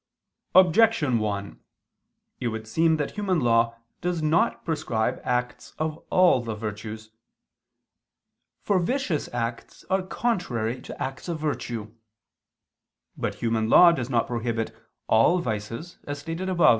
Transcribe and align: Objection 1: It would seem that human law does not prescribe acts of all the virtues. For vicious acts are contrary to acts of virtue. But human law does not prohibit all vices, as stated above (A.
Objection 0.55 1.19
1: 1.19 1.59
It 2.39 2.47
would 2.47 2.67
seem 2.67 2.97
that 2.97 3.11
human 3.11 3.39
law 3.39 3.75
does 4.01 4.19
not 4.23 4.65
prescribe 4.65 5.21
acts 5.23 5.75
of 5.77 6.03
all 6.09 6.41
the 6.41 6.55
virtues. 6.55 7.11
For 8.63 8.79
vicious 8.79 9.31
acts 9.31 9.85
are 9.91 10.01
contrary 10.01 10.81
to 10.81 10.99
acts 10.99 11.29
of 11.29 11.37
virtue. 11.39 11.93
But 13.15 13.35
human 13.35 13.69
law 13.69 13.91
does 13.91 14.09
not 14.09 14.25
prohibit 14.25 14.75
all 15.07 15.37
vices, 15.37 15.99
as 16.07 16.17
stated 16.17 16.49
above 16.49 16.65
(A. 16.67 16.69